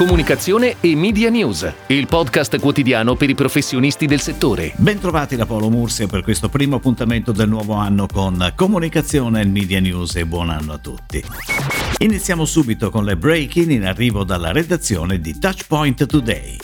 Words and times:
Comunicazione 0.00 0.76
e 0.80 0.96
Media 0.96 1.28
News, 1.28 1.70
il 1.88 2.06
podcast 2.06 2.58
quotidiano 2.58 3.16
per 3.16 3.28
i 3.28 3.34
professionisti 3.34 4.06
del 4.06 4.22
settore. 4.22 4.72
Bentrovati 4.76 5.36
da 5.36 5.44
Paolo 5.44 5.68
Mursia 5.68 6.06
per 6.06 6.22
questo 6.22 6.48
primo 6.48 6.76
appuntamento 6.76 7.32
del 7.32 7.50
nuovo 7.50 7.74
anno 7.74 8.06
con 8.06 8.50
Comunicazione 8.56 9.42
e 9.42 9.44
Media 9.44 9.78
News 9.78 10.16
e 10.16 10.24
buon 10.24 10.48
anno 10.48 10.72
a 10.72 10.78
tutti. 10.78 11.22
Iniziamo 11.98 12.46
subito 12.46 12.88
con 12.88 13.04
le 13.04 13.18
break-in 13.18 13.72
in 13.72 13.84
arrivo 13.84 14.24
dalla 14.24 14.52
redazione 14.52 15.20
di 15.20 15.38
Touchpoint 15.38 16.06
Today. 16.06 16.56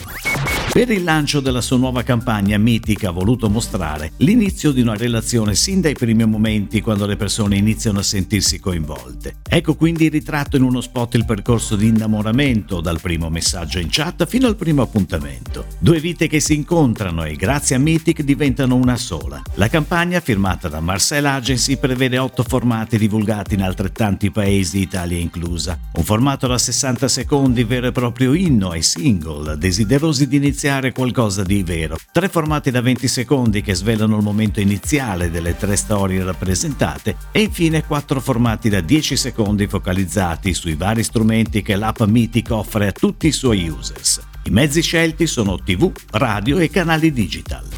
Per 0.73 0.91
il 0.91 1.05
lancio 1.05 1.41
della 1.41 1.63
sua 1.63 1.79
nuova 1.79 2.03
campagna, 2.03 2.59
Mythic 2.59 3.05
ha 3.05 3.11
voluto 3.11 3.49
mostrare 3.49 4.13
l'inizio 4.19 4.73
di 4.73 4.83
una 4.83 4.95
relazione 4.95 5.55
sin 5.55 5.81
dai 5.81 5.95
primi 5.95 6.27
momenti 6.27 6.83
quando 6.83 7.07
le 7.07 7.17
persone 7.17 7.57
iniziano 7.57 8.01
a 8.01 8.03
sentirsi 8.03 8.61
coinvolte. 8.61 9.37
Ecco 9.49 9.75
quindi 9.75 10.11
ritratto 10.11 10.59
in 10.59 10.65
uno 10.65 10.83
spot 10.83 11.15
il 11.15 11.25
percorso 11.25 11.77
di 11.77 11.87
innamoramento 11.87 12.83
dal 12.83 13.01
primo 13.01 13.31
messaggio 13.31 13.79
in 13.79 13.89
chat 13.91 14.27
fino 14.27 14.49
al 14.49 14.57
primo 14.57 14.83
appuntamento. 14.83 15.65
Due 15.79 15.99
vite 15.99 16.27
che 16.27 16.41
si 16.41 16.55
incontrano 16.55 17.25
e 17.25 17.37
grazie 17.37 17.77
a 17.77 17.79
Mythic 17.79 18.21
diventano 18.21 18.75
una 18.75 18.99
sola. 18.99 19.41
La 19.55 19.69
campagna, 19.69 20.21
firmata 20.21 20.69
da 20.69 20.81
Marcel 20.81 21.25
Agency, 21.25 21.79
prevede 21.79 22.19
otto 22.19 22.45
formati 22.47 22.99
divulgati 22.99 23.55
in 23.55 23.63
altrettanti 23.63 24.31
paesi, 24.31 24.81
Italia 24.81 25.17
inclusa. 25.17 25.79
Un 25.95 26.05
formato 26.05 26.47
da 26.47 26.59
60 26.59 27.09
secondi 27.09 27.65
vero 27.65 27.87
e 27.87 27.93
proprio 27.93 28.35
inno 28.35 28.71
ai 28.71 28.83
single, 28.83 29.57
desiderosi 29.57 30.29
di 30.29 30.37
iniziare 30.37 30.56
iniziare 30.57 30.93
qualcosa 30.93 31.43
di 31.43 31.63
vero. 31.63 31.99
Tre 32.11 32.31
formati 32.31 32.71
da 32.71 32.81
20 32.81 33.09
secondi 33.09 33.61
che 33.61 33.75
svelano 33.75 34.17
il 34.17 34.23
momento 34.23 34.59
iniziale 34.59 35.31
delle 35.31 35.55
tre 35.55 35.77
storie 35.77 36.25
rappresentate 36.25 37.17
e 37.31 37.43
infine 37.43 37.85
quattro 37.85 38.21
formati 38.21 38.71
da 38.71 38.81
10 38.81 39.19
secondi 39.19 39.67
focalizzati 39.67 40.55
sui 40.55 40.75
vari 40.75 41.03
strumenti 41.03 41.61
che 41.61 41.77
l'app 41.77 42.01
Mythic 42.01 42.53
offre 42.53 42.87
a 42.87 42.93
tutti 42.93 43.27
i 43.27 43.33
suoi 43.33 43.69
users. 43.69 44.19
I 44.45 44.51
mezzi 44.51 44.81
scelti 44.81 45.27
sono 45.27 45.59
TV, 45.59 45.93
radio 46.13 46.57
e 46.57 46.71
canali 46.71 47.13
digital. 47.13 47.76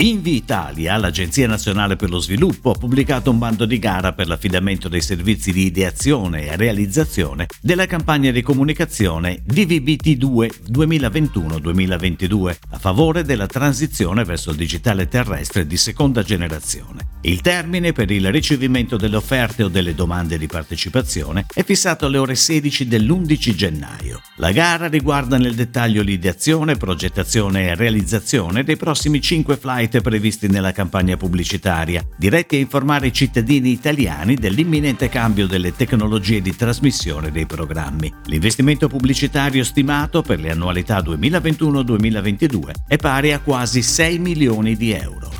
Invitalia, 0.00 0.96
l'Agenzia 0.96 1.46
Nazionale 1.46 1.94
per 1.94 2.08
lo 2.08 2.20
Sviluppo, 2.20 2.70
ha 2.70 2.74
pubblicato 2.74 3.30
un 3.30 3.36
bando 3.36 3.66
di 3.66 3.78
gara 3.78 4.14
per 4.14 4.28
l'affidamento 4.28 4.88
dei 4.88 5.02
servizi 5.02 5.52
di 5.52 5.66
ideazione 5.66 6.46
e 6.46 6.56
realizzazione 6.56 7.46
della 7.60 7.84
campagna 7.84 8.30
di 8.30 8.40
comunicazione 8.40 9.42
DVBT2 9.46 10.70
2021-2022 10.72 12.56
a 12.70 12.78
favore 12.78 13.24
della 13.24 13.46
transizione 13.46 14.24
verso 14.24 14.52
il 14.52 14.56
digitale 14.56 15.06
terrestre 15.06 15.66
di 15.66 15.76
seconda 15.76 16.22
generazione. 16.22 17.18
Il 17.20 17.42
termine 17.42 17.92
per 17.92 18.10
il 18.10 18.32
ricevimento 18.32 18.96
delle 18.96 19.16
offerte 19.16 19.64
o 19.64 19.68
delle 19.68 19.94
domande 19.94 20.38
di 20.38 20.46
partecipazione 20.46 21.44
è 21.52 21.62
fissato 21.62 22.06
alle 22.06 22.16
ore 22.16 22.36
16 22.36 22.88
dell'11 22.88 23.54
gennaio. 23.54 24.22
La 24.36 24.52
gara 24.52 24.88
riguarda 24.88 25.36
nel 25.36 25.54
dettaglio 25.54 26.00
l'ideazione, 26.00 26.76
progettazione 26.76 27.66
e 27.66 27.74
realizzazione 27.74 28.64
dei 28.64 28.78
prossimi 28.78 29.20
5 29.20 29.58
flight 29.58 29.88
site 29.90 30.00
previsti 30.02 30.46
nella 30.46 30.70
campagna 30.70 31.16
pubblicitaria, 31.16 32.06
diretti 32.16 32.54
a 32.54 32.60
informare 32.60 33.08
i 33.08 33.12
cittadini 33.12 33.70
italiani 33.70 34.36
dell'imminente 34.36 35.08
cambio 35.08 35.48
delle 35.48 35.74
tecnologie 35.74 36.40
di 36.40 36.54
trasmissione 36.54 37.32
dei 37.32 37.46
programmi. 37.46 38.12
L'investimento 38.26 38.86
pubblicitario 38.86 39.64
stimato 39.64 40.22
per 40.22 40.38
le 40.38 40.52
annualità 40.52 41.00
2021-2022 41.00 42.70
è 42.86 42.96
pari 42.96 43.32
a 43.32 43.40
quasi 43.40 43.82
6 43.82 44.18
milioni 44.18 44.76
di 44.76 44.92
euro. 44.92 45.39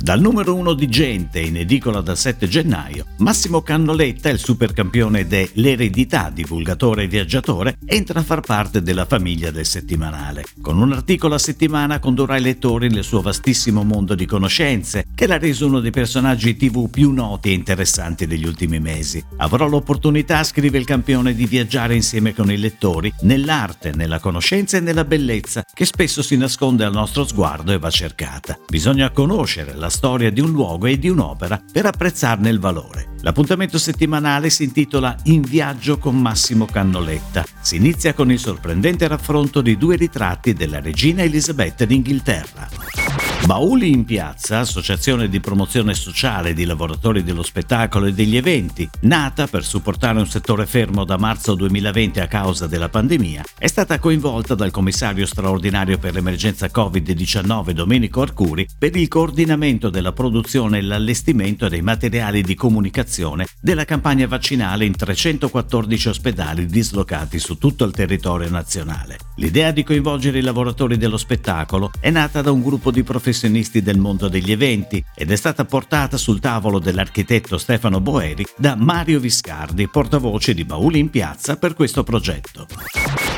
Dal 0.00 0.20
numero 0.20 0.54
1 0.54 0.74
di 0.74 0.88
Gente 0.88 1.40
in 1.40 1.56
edicola 1.56 2.02
dal 2.02 2.18
7 2.18 2.46
gennaio, 2.46 3.06
Massimo 3.18 3.62
Cannoletta, 3.62 4.28
il 4.28 4.38
supercampione 4.38 5.26
dell'eredità, 5.26 6.30
divulgatore 6.30 7.04
e 7.04 7.08
viaggiatore, 7.08 7.78
entra 7.86 8.20
a 8.20 8.22
far 8.22 8.40
parte 8.40 8.82
della 8.82 9.06
famiglia 9.06 9.50
del 9.50 9.64
settimanale. 9.64 10.44
Con 10.60 10.78
un 10.78 10.92
articolo 10.92 11.36
a 11.36 11.38
settimana 11.38 12.00
condurrà 12.00 12.36
i 12.36 12.42
lettori 12.42 12.90
nel 12.90 13.02
suo 13.02 13.22
vastissimo 13.22 13.82
mondo 13.82 14.14
di 14.14 14.26
conoscenze, 14.26 15.06
che 15.14 15.26
l'ha 15.26 15.38
reso 15.38 15.66
uno 15.66 15.80
dei 15.80 15.90
personaggi 15.90 16.54
TV 16.54 16.90
più 16.90 17.10
noti 17.10 17.48
e 17.48 17.52
interessanti 17.54 18.26
degli 18.26 18.46
ultimi 18.46 18.80
mesi. 18.80 19.24
Avrò 19.38 19.66
l'opportunità, 19.66 20.44
scrive 20.44 20.76
il 20.76 20.84
campione, 20.84 21.34
di 21.34 21.46
viaggiare 21.46 21.94
insieme 21.94 22.34
con 22.34 22.50
i 22.50 22.58
lettori 22.58 23.10
nell'arte, 23.22 23.92
nella 23.94 24.18
conoscenza 24.18 24.76
e 24.76 24.80
nella 24.80 25.04
bellezza 25.04 25.64
che 25.72 25.86
spesso 25.86 26.20
si 26.20 26.36
nasconde 26.36 26.84
al 26.84 26.92
nostro 26.92 27.24
sguardo 27.24 27.72
e 27.72 27.78
va 27.78 27.90
cercata. 27.90 28.58
Bisogna 28.68 29.10
conoscere 29.10 29.74
la 29.74 29.83
storia 29.88 30.30
di 30.30 30.40
un 30.40 30.50
luogo 30.50 30.86
e 30.86 30.98
di 30.98 31.08
un'opera 31.08 31.62
per 31.72 31.86
apprezzarne 31.86 32.48
il 32.50 32.58
valore. 32.58 33.08
L'appuntamento 33.20 33.78
settimanale 33.78 34.50
si 34.50 34.64
intitola 34.64 35.16
In 35.24 35.40
viaggio 35.40 35.98
con 35.98 36.20
Massimo 36.20 36.66
Cannoletta. 36.66 37.44
Si 37.60 37.76
inizia 37.76 38.12
con 38.12 38.30
il 38.30 38.38
sorprendente 38.38 39.08
raffronto 39.08 39.60
di 39.60 39.76
due 39.76 39.96
ritratti 39.96 40.52
della 40.52 40.80
regina 40.80 41.22
Elisabetta 41.22 41.84
d'Inghilterra. 41.84 43.03
Bauli 43.42 43.90
in 43.90 44.06
Piazza, 44.06 44.60
associazione 44.60 45.28
di 45.28 45.38
promozione 45.38 45.92
sociale 45.92 46.54
di 46.54 46.64
lavoratori 46.64 47.22
dello 47.22 47.42
spettacolo 47.42 48.06
e 48.06 48.14
degli 48.14 48.38
eventi, 48.38 48.88
nata 49.00 49.46
per 49.46 49.64
supportare 49.64 50.18
un 50.18 50.26
settore 50.26 50.64
fermo 50.64 51.04
da 51.04 51.18
marzo 51.18 51.54
2020 51.54 52.20
a 52.20 52.26
causa 52.26 52.66
della 52.66 52.88
pandemia, 52.88 53.44
è 53.58 53.66
stata 53.66 53.98
coinvolta 53.98 54.54
dal 54.54 54.70
commissario 54.70 55.26
straordinario 55.26 55.98
per 55.98 56.14
l'emergenza 56.14 56.70
Covid-19 56.74 57.72
Domenico 57.72 58.22
Arcuri 58.22 58.66
per 58.78 58.96
il 58.96 59.08
coordinamento 59.08 59.90
della 59.90 60.12
produzione 60.12 60.78
e 60.78 60.82
l'allestimento 60.82 61.68
dei 61.68 61.82
materiali 61.82 62.40
di 62.40 62.54
comunicazione 62.54 63.46
della 63.60 63.84
campagna 63.84 64.26
vaccinale 64.26 64.86
in 64.86 64.96
314 64.96 66.08
ospedali 66.08 66.64
dislocati 66.64 67.38
su 67.38 67.58
tutto 67.58 67.84
il 67.84 67.92
territorio 67.92 68.48
nazionale. 68.48 69.18
L'idea 69.36 69.70
di 69.70 69.82
coinvolgere 69.82 70.38
i 70.38 70.42
lavoratori 70.42 70.96
dello 70.96 71.18
spettacolo 71.18 71.90
è 72.00 72.08
nata 72.08 72.40
da 72.40 72.50
un 72.50 72.62
gruppo 72.62 72.90
di 72.90 73.02
professionisti 73.02 73.23
professionisti 73.24 73.80
del 73.80 73.96
mondo 73.96 74.28
degli 74.28 74.52
eventi 74.52 75.02
ed 75.14 75.30
è 75.30 75.36
stata 75.36 75.64
portata 75.64 76.18
sul 76.18 76.40
tavolo 76.40 76.78
dell'architetto 76.78 77.56
Stefano 77.56 77.98
Boeri 77.98 78.44
da 78.54 78.76
Mario 78.76 79.18
Viscardi, 79.18 79.88
portavoce 79.88 80.52
di 80.52 80.66
Bauli 80.66 80.98
in 80.98 81.08
Piazza 81.08 81.56
per 81.56 81.72
questo 81.72 82.04
progetto. 82.04 82.66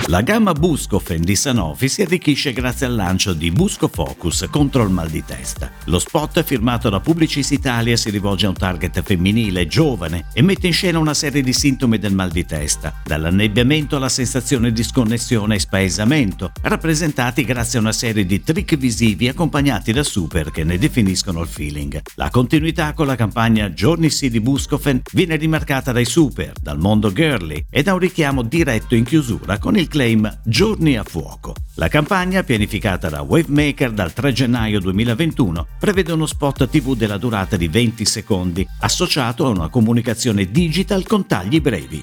La 0.04 0.20
gamma 0.20 0.52
Buscofen 0.52 1.22
di 1.22 1.34
Sanofi 1.34 1.88
si 1.88 2.00
arricchisce 2.00 2.52
grazie 2.52 2.86
al 2.86 2.94
lancio 2.94 3.32
di 3.32 3.50
Busco 3.50 3.88
Focus 3.88 4.46
contro 4.50 4.84
il 4.84 4.90
mal 4.90 5.08
di 5.10 5.24
testa. 5.24 5.72
Lo 5.86 5.98
spot 5.98 6.44
firmato 6.44 6.88
da 6.88 7.00
Publicis 7.00 7.50
Italia 7.50 7.96
si 7.96 8.10
rivolge 8.10 8.46
a 8.46 8.50
un 8.50 8.54
target 8.54 9.02
femminile, 9.02 9.66
giovane 9.66 10.26
e 10.32 10.42
mette 10.42 10.68
in 10.68 10.72
scena 10.72 11.00
una 11.00 11.12
serie 11.12 11.42
di 11.42 11.52
sintomi 11.52 11.98
del 11.98 12.14
mal 12.14 12.30
di 12.30 12.44
testa, 12.44 12.94
dall'annebbiamento 13.04 13.96
alla 13.96 14.08
sensazione 14.08 14.70
di 14.70 14.84
sconnessione 14.84 15.56
e 15.56 15.58
spaesamento, 15.58 16.52
rappresentati 16.62 17.42
grazie 17.42 17.78
a 17.78 17.82
una 17.82 17.92
serie 17.92 18.24
di 18.24 18.44
trick 18.44 18.76
visivi 18.76 19.26
accompagnati 19.26 19.92
da 19.92 20.04
super 20.04 20.52
che 20.52 20.62
ne 20.62 20.78
definiscono 20.78 21.42
il 21.42 21.48
feeling. 21.48 22.00
La 22.14 22.30
continuità 22.30 22.92
con 22.92 23.06
la 23.06 23.16
campagna 23.16 23.72
Giorni 23.72 24.10
sì 24.10 24.30
di 24.30 24.40
Buscofen 24.40 25.02
viene 25.12 25.34
rimarcata 25.34 25.90
dai 25.90 26.04
super, 26.04 26.52
dal 26.62 26.78
mondo 26.78 27.12
girly 27.12 27.66
e 27.68 27.82
da 27.82 27.92
un 27.92 27.98
richiamo 27.98 28.42
diretto 28.42 28.94
in 28.94 29.02
chiusura 29.02 29.58
con 29.58 29.76
il 29.76 29.85
claim 29.88 30.40
Giorni 30.44 30.96
a 30.96 31.04
fuoco. 31.04 31.54
La 31.74 31.88
campagna, 31.88 32.42
pianificata 32.42 33.08
da 33.08 33.22
Wavemaker 33.22 33.92
dal 33.92 34.12
3 34.12 34.32
gennaio 34.32 34.80
2021, 34.80 35.66
prevede 35.78 36.12
uno 36.12 36.26
spot 36.26 36.68
TV 36.68 36.96
della 36.96 37.18
durata 37.18 37.56
di 37.56 37.68
20 37.68 38.04
secondi, 38.04 38.66
associato 38.80 39.46
a 39.46 39.50
una 39.50 39.68
comunicazione 39.68 40.50
digital 40.50 41.06
con 41.06 41.26
tagli 41.26 41.60
brevi. 41.60 42.02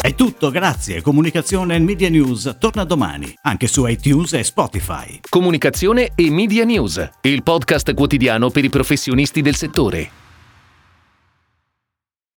È 0.00 0.14
tutto, 0.14 0.50
grazie. 0.50 1.00
Comunicazione 1.00 1.76
e 1.76 1.78
Media 1.78 2.10
News 2.10 2.56
torna 2.58 2.84
domani, 2.84 3.34
anche 3.42 3.66
su 3.66 3.86
iTunes 3.86 4.34
e 4.34 4.44
Spotify. 4.44 5.20
Comunicazione 5.28 6.12
e 6.14 6.30
Media 6.30 6.64
News, 6.64 7.08
il 7.22 7.42
podcast 7.42 7.94
quotidiano 7.94 8.50
per 8.50 8.64
i 8.64 8.68
professionisti 8.68 9.40
del 9.40 9.56
settore. 9.56 10.23